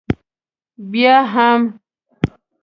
[0.91, 1.61] بیا هم.